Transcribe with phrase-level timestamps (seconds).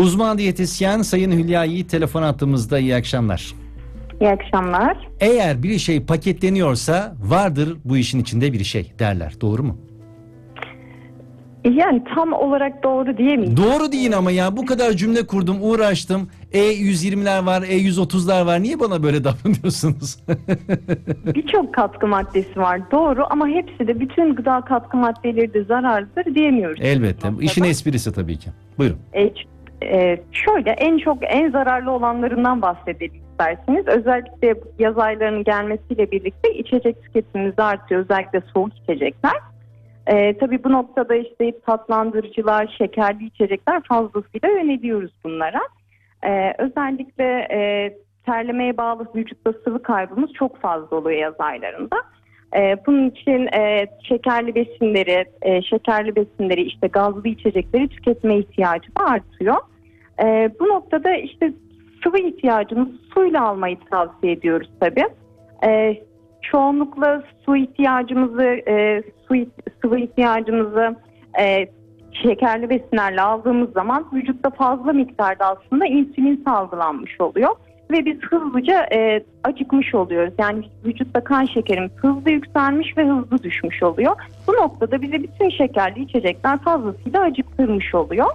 [0.00, 3.54] Uzman diyetisyen Sayın Hülya Yiğit telefon attığımızda iyi akşamlar.
[4.20, 5.08] İyi akşamlar.
[5.20, 9.34] Eğer bir şey paketleniyorsa vardır bu işin içinde bir şey derler.
[9.40, 9.78] Doğru mu?
[11.64, 13.56] Yani tam olarak doğru diyemeyim.
[13.56, 16.28] Doğru değil ama ya bu kadar cümle kurdum uğraştım.
[16.52, 20.18] E120'ler var E130'lar var niye bana böyle davranıyorsunuz?
[21.34, 26.78] Birçok katkı maddesi var doğru ama hepsi de bütün gıda katkı maddeleri de zararlıdır diyemiyoruz.
[26.82, 28.50] Elbette işin esprisi tabii ki.
[28.78, 28.98] Buyurun.
[29.14, 29.30] E,
[29.82, 33.86] e, şöyle en çok en zararlı olanlarından bahsedelim isterseniz.
[33.86, 38.00] Özellikle yaz aylarının gelmesiyle birlikte içecek tüketimimiz artıyor.
[38.00, 39.36] Özellikle soğuk içecekler.
[40.06, 45.60] E, tabii bu noktada işte tatlandırıcılar, şekerli içecekler fazlasıyla yöneliyoruz bunlara.
[46.22, 47.92] E, özellikle e,
[48.26, 51.96] terlemeye bağlı vücutta sıvı kaybımız çok fazla oluyor yaz aylarında.
[52.56, 59.04] E, bunun için e, şekerli besinleri, e, şekerli besinleri, işte gazlı içecekleri tüketme ihtiyacı da
[59.04, 59.56] artıyor.
[60.22, 61.52] E, bu noktada işte
[62.04, 65.06] sıvı ihtiyacımız suyla almayı tavsiye ediyoruz tabii.
[65.66, 66.02] E,
[66.42, 69.34] çoğunlukla su ihtiyacımızı, e, su
[69.82, 70.96] sıvı ihtiyacımızı
[72.22, 77.56] şekerli besinlerle aldığımız zaman vücutta fazla miktarda aslında insülin salgılanmış oluyor
[77.90, 80.34] ve biz hızlıca e, acıkmış oluyoruz.
[80.38, 84.16] Yani vücutta kan şekerimiz hızlı yükselmiş ve hızlı düşmüş oluyor.
[84.46, 88.26] Bu noktada bize bütün şekerli içecekler fazlasıyla acıktırmış oluyor.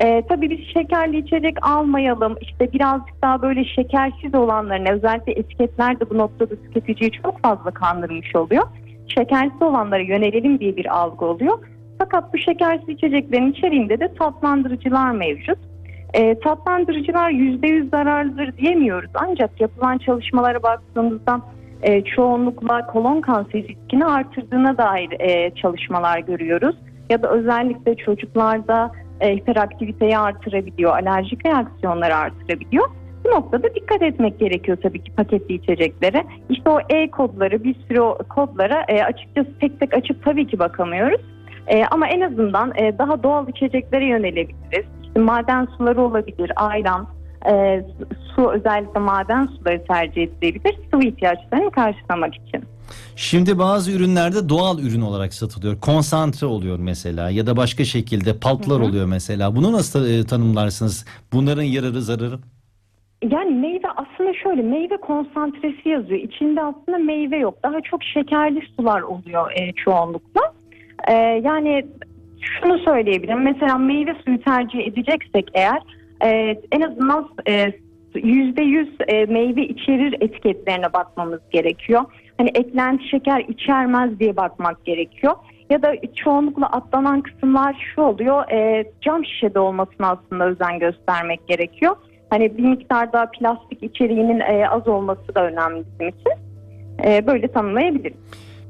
[0.00, 2.36] E, tabii biz şekerli içecek almayalım.
[2.40, 8.36] İşte birazcık daha böyle şekersiz olanların özellikle etiketler de bu noktada tüketiciyi çok fazla kandırmış
[8.36, 8.62] oluyor.
[9.08, 11.58] Şekersiz olanlara yönelelim diye bir algı oluyor.
[11.98, 15.58] Fakat bu şekersiz içeceklerin içeriğinde de tatlandırıcılar mevcut.
[16.14, 19.10] E, tatlandırıcılar %100 zararlıdır diyemiyoruz.
[19.14, 21.40] Ancak yapılan çalışmalara baktığımızda
[21.82, 26.76] e, çoğunlukla kolon kanseri riskini artırdığına dair e, çalışmalar görüyoruz.
[27.10, 32.88] Ya da özellikle çocuklarda e, hiperaktiviteyi artırabiliyor, alerjik reaksiyonları artırabiliyor.
[33.24, 36.24] Bu noktada dikkat etmek gerekiyor tabii ki paketli içeceklere.
[36.50, 40.58] İşte o E kodları, bir sürü o kodlara e, açıkçası tek tek açıp tabii ki
[40.58, 41.20] bakamıyoruz.
[41.66, 44.86] E, ama en azından e, daha doğal içeceklere yönelebiliriz.
[45.14, 47.06] İşte maden suları olabilir, ayran,
[47.50, 47.84] e,
[48.36, 52.64] su özellikle maden suları tercih edilebilir sıvı ihtiyaçlarını karşılamak için.
[53.16, 55.80] Şimdi bazı ürünlerde doğal ürün olarak satılıyor.
[55.80, 59.56] Konsantre oluyor mesela ya da başka şekilde paltlar oluyor mesela.
[59.56, 61.06] Bunu nasıl e, tanımlarsınız?
[61.32, 62.38] Bunların yararı zararı?
[63.30, 66.20] Yani meyve aslında şöyle meyve konsantresi yazıyor.
[66.20, 67.54] İçinde aslında meyve yok.
[67.62, 70.52] Daha çok şekerli sular oluyor e, çoğunlukla.
[71.08, 71.12] E,
[71.44, 71.86] yani
[72.44, 73.42] şunu söyleyebilirim.
[73.42, 75.78] Mesela meyve suyu tercih edeceksek eğer
[76.22, 77.72] e, en azından e,
[78.14, 82.04] %100 e, meyve içerir etiketlerine bakmamız gerekiyor.
[82.38, 85.34] Hani eklenti şeker içermez diye bakmak gerekiyor.
[85.70, 88.50] Ya da çoğunlukla atlanan kısımlar şu oluyor.
[88.50, 91.96] E, cam şişede olmasına aslında özen göstermek gerekiyor.
[92.30, 96.32] Hani bir miktar daha plastik içeriğinin e, az olması da önemli bizim için.
[97.04, 98.16] E, böyle tanımlayabiliriz.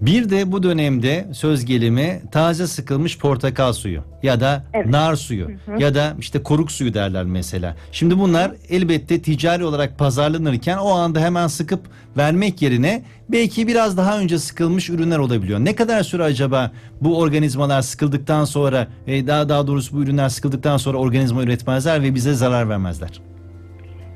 [0.00, 4.86] Bir de bu dönemde söz gelimi taze sıkılmış portakal suyu ya da Evet.
[4.86, 5.82] nar suyu Hı hı.
[5.82, 7.76] ya da işte koruk suyu derler mesela.
[7.92, 11.80] Şimdi bunlar elbette ticari olarak pazarlanırken o anda hemen sıkıp
[12.16, 15.60] vermek yerine belki biraz daha önce sıkılmış ürünler olabiliyor.
[15.60, 20.76] Ne kadar süre acaba bu organizmalar sıkıldıktan sonra e, daha daha doğrusu bu ürünler sıkıldıktan
[20.76, 23.10] sonra organizma üretmezler ve bize zarar vermezler.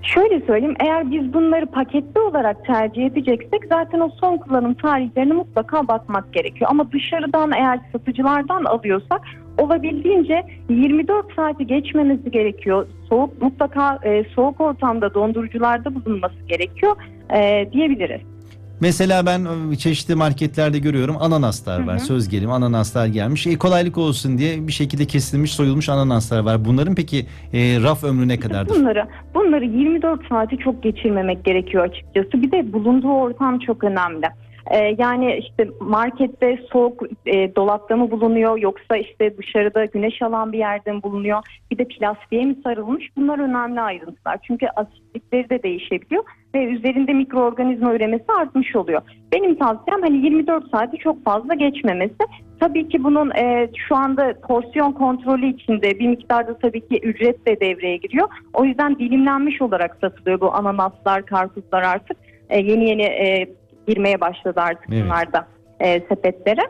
[0.02, 5.88] Şöyle söyleyeyim eğer biz bunları paketli olarak tercih edeceksek zaten o son kullanım tarihlerine mutlaka
[5.88, 6.70] bakmak gerekiyor.
[6.70, 9.20] Ama dışarıdan eğer satıcılardan alıyorsak
[9.58, 12.86] olabildiğince 24 saati geçmemesi gerekiyor.
[13.08, 16.96] Soğuk mutlaka e, soğuk ortamda dondurucularda bulunması gerekiyor
[17.34, 18.31] e, diyebiliriz.
[18.82, 21.94] Mesela ben e, çeşitli marketlerde görüyorum ananaslar var.
[21.94, 22.06] Hı hı.
[22.06, 23.46] Söz gelimi ananaslar gelmiş.
[23.46, 26.64] E, kolaylık olsun diye bir şekilde kesilmiş, soyulmuş ananaslar var.
[26.64, 28.74] Bunların peki e, raf ömrü ne kadardır?
[28.74, 32.42] Bunları bunları 24 saati çok geçirmemek gerekiyor açıkçası.
[32.42, 34.26] Bir de bulunduğu ortam çok önemli.
[34.70, 40.58] Ee, yani işte markette soğuk e, dolapta mı bulunuyor yoksa işte dışarıda güneş alan bir
[40.58, 41.38] yerde mi bulunuyor?
[41.70, 43.16] Bir de plastiğe mi sarılmış?
[43.16, 44.38] Bunlar önemli ayrıntılar.
[44.46, 49.02] Çünkü asitlikleri de değişebiliyor ve üzerinde mikroorganizma üremesi artmış oluyor.
[49.32, 52.18] Benim tavsiyem hani 24 saati çok fazla geçmemesi.
[52.60, 57.60] Tabii ki bunun e, şu anda porsiyon kontrolü içinde bir miktarda tabii ki ücret de
[57.60, 58.28] devreye giriyor.
[58.54, 62.16] O yüzden dilimlenmiş olarak satılıyor bu ananaslar, karpuzlar artık.
[62.50, 63.48] E, yeni yeni e,
[63.88, 65.04] girmeye başladı artık Evet.
[65.04, 65.46] bunlar da
[65.80, 66.62] e, sepetlere.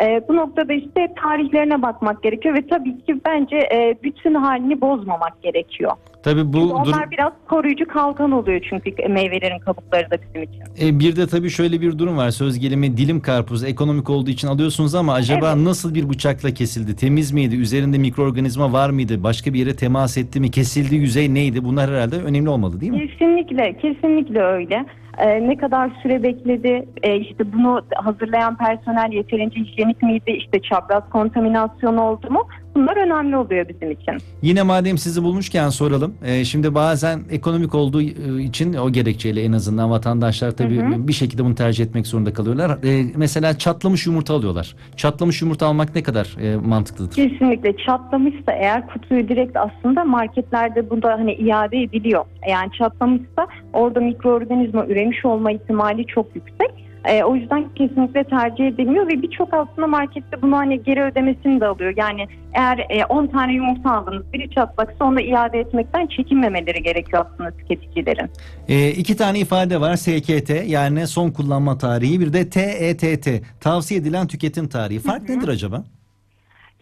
[0.00, 5.42] E, bu noktada işte tarihlerine bakmak gerekiyor ve tabii ki bence e, bütün halini bozmamak
[5.42, 5.92] gerekiyor.
[6.22, 7.10] Tabii bu Onlar durum...
[7.10, 10.86] biraz koruyucu kalkan oluyor çünkü meyvelerin kabukları da bizim için.
[10.86, 12.30] E, bir de tabii şöyle bir durum var.
[12.30, 15.66] Söz gelimi dilim karpuz ekonomik olduğu için alıyorsunuz ama acaba Evet.
[15.66, 16.96] nasıl bir bıçakla kesildi?
[16.96, 17.56] Temiz miydi?
[17.56, 19.22] Üzerinde mikroorganizma var mıydı?
[19.22, 20.50] Başka bir yere temas etti mi?
[20.50, 21.64] Kesildiği yüzey neydi?
[21.64, 23.08] Bunlar herhalde önemli olmalı değil mi?
[23.08, 24.86] Kesinlikle, kesinlikle öyle.
[25.18, 31.10] Ee, ne kadar süre bekledi, ee, işte bunu hazırlayan personel yeterince hijyenik miydi, işte çapraz
[31.10, 32.42] kontaminasyon oldu mu?
[32.74, 34.14] Bunlar önemli oluyor bizim için.
[34.42, 36.14] Yine madem sizi bulmuşken soralım.
[36.24, 41.08] E, şimdi bazen ekonomik olduğu e, için o gerekçeyle en azından vatandaşlar tabii Hı hı.
[41.08, 42.70] bir şekilde bunu tercih etmek zorunda kalıyorlar.
[42.84, 44.74] E, mesela çatlamış yumurta alıyorlar.
[44.96, 47.14] Çatlamış yumurta almak ne kadar e, mantıklıdır?
[47.14, 52.24] Kesinlikle çatlamışsa eğer kutuyu direkt aslında marketlerde bu da hani iade ediliyor.
[52.48, 56.87] Yani çatlamışsa orada mikroorganizma üremiş olma ihtimali çok yüksek.
[57.04, 61.66] Ee, o yüzden kesinlikle tercih edilmiyor ve birçok aslında markette bunu hani geri ödemesini de
[61.66, 61.94] alıyor.
[61.96, 67.50] Yani eğer e, 10 tane yumurta aldınız biri çatlaksa onu iade etmekten çekinmemeleri gerekiyor aslında
[67.50, 68.30] tüketicilerin.
[68.68, 69.96] E, iki tane ifade var.
[69.96, 73.28] SKT yani son kullanma tarihi bir de TETT
[73.60, 74.98] tavsiye edilen tüketim tarihi.
[74.98, 75.84] Fark nedir acaba?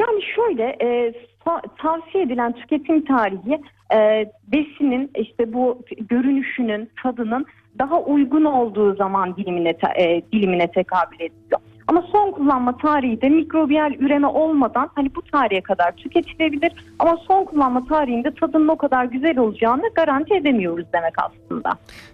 [0.01, 1.13] Yani şöyle e,
[1.45, 3.61] ta- tavsiye edilen tüketim tarihi
[3.95, 7.47] e, besinin işte bu görünüşünün tadının
[7.79, 11.61] daha uygun olduğu zaman dilimine te- e, dilimine tekabül ediyor.
[11.89, 17.45] Ama son kullanma tarihi de mikrobiyal üreme olmadan hani bu tarihe kadar tüketilebilir ama son
[17.45, 21.71] kullanma tarihinde tadının o kadar güzel olacağını garanti edemiyoruz demek aslında.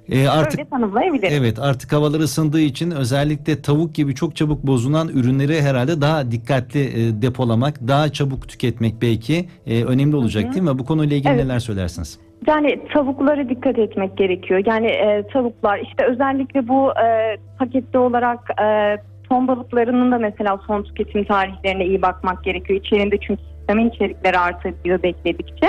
[0.08, 1.32] E, artık Öyle tanımlayabiliriz.
[1.32, 6.80] Evet artık havalar ısındığı için özellikle tavuk gibi çok çabuk bozulan ürünleri herhalde daha dikkatli
[6.80, 10.52] e, depolamak, daha çabuk tüketmek belki e, önemli olacak Hı hı.
[10.52, 10.78] değil mi?
[10.78, 11.44] Bu konuyla ilgili Evet.
[11.44, 12.18] neler söylersiniz?
[12.46, 14.62] Yani tavuklara dikkat etmek gerekiyor.
[14.66, 18.96] Yani e, tavuklar işte özellikle bu e, pakette olarak e,
[19.28, 22.80] ton balıklarının da mesela son tüketim tarihlerine iyi bakmak gerekiyor.
[22.80, 25.66] İçerinde çünkü vitamin içerikleri artıyor bekledikçe.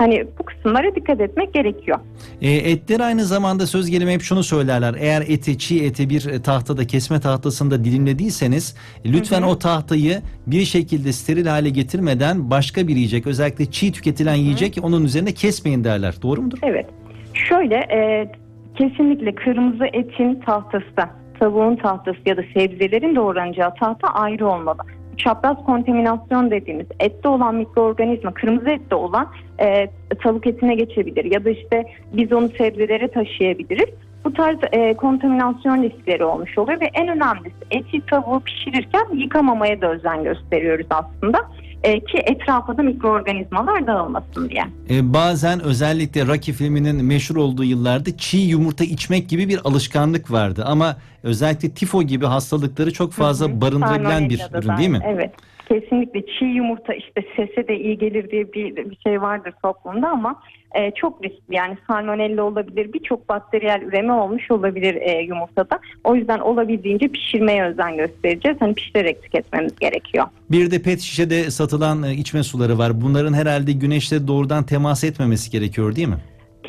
[0.00, 1.98] Hani bu kısımlara dikkat etmek gerekiyor.
[2.42, 4.94] E, etler aynı zamanda söz gelimi hep şunu söylerler.
[4.98, 9.50] Eğer eti, çiğ eti bir tahtada, kesme tahtasında dilimlediyseniz lütfen Hı hı.
[9.50, 15.04] o tahtayı bir şekilde steril hale getirmeden başka bir yiyecek, özellikle çiğ tüketilen yiyecek onun
[15.04, 16.14] üzerine kesmeyin derler.
[16.22, 16.58] Doğru mudur?
[16.62, 16.86] Evet.
[17.34, 18.32] Şöyle e,
[18.78, 21.10] kesinlikle kırmızı etin tahtası,
[21.40, 24.82] tavuğun tahtası ya da sebzelerin doğranacağı tahta ayrı olmalı.
[25.24, 29.28] Çapraz kontaminasyon dediğimiz ette olan mikroorganizma, kırmızı ette olan
[29.60, 29.88] e,
[30.22, 33.88] tavuk etine geçebilir ya da işte biz onu sebzelere taşıyabiliriz.
[34.24, 39.92] Bu tarz e, kontaminasyon riskleri olmuş oluyor ve en önemlisi eti tavuğu pişirirken yıkamamaya da
[39.92, 41.38] özen gösteriyoruz aslında.
[41.82, 44.64] E, ki etrafa da mikroorganizmalar dağılmasın diye.
[44.90, 50.64] E, bazen özellikle Rocky filminin meşhur olduğu yıllarda çiğ yumurta içmek gibi bir alışkanlık vardı.
[50.66, 53.60] Ama özellikle tifo gibi hastalıkları çok fazla Hı hı.
[53.60, 55.00] barındırabilen bir ürün değil mi?
[55.04, 55.34] Evet.
[55.72, 60.42] Kesinlikle çiğ yumurta işte sese de iyi gelir diye bir, bir şey vardır toplumda ama
[60.74, 65.80] e, çok riskli yani salmonella olabilir birçok bakteriyel üreme olmuş olabilir e, yumurtada.
[66.04, 68.56] O yüzden olabildiğince pişirmeye özen göstereceğiz.
[68.60, 70.26] Hani pişirerek tüketmemiz gerekiyor.
[70.50, 73.00] Bir de pet şişede satılan e, içme suları var.
[73.00, 76.18] Bunların herhalde güneşle doğrudan temas etmemesi gerekiyor değil mi?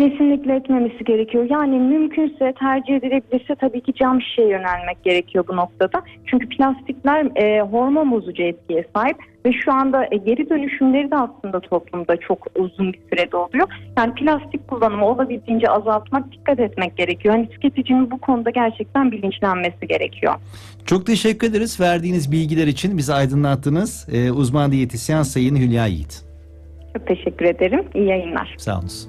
[0.01, 1.48] Kesinlikle etmemesi gerekiyor.
[1.50, 6.01] Yani mümkünse tercih edilebilirse tabii ki cam şişeye yönelmek gerekiyor bu noktada.
[6.25, 11.59] Çünkü plastikler e, hormon bozucu etkiye sahip ve şu anda e, geri dönüşümleri de aslında
[11.59, 13.68] toplumda çok uzun bir sürede oluyor.
[13.98, 17.36] Yani plastik kullanımı olabildiğince azaltmak, dikkat etmek gerekiyor.
[17.36, 20.33] Hani tüketicinin bu konuda gerçekten bilinçlenmesi gerekiyor.
[20.86, 24.07] Çok teşekkür ederiz verdiğiniz bilgiler için bizi aydınlattınız.
[24.12, 26.31] E, uzman diyetisyen Sayın Hülya Yiğit.
[26.98, 27.86] Çok teşekkür ederim.
[27.95, 28.56] İyi yayınlar.
[28.57, 28.88] Sağ olun.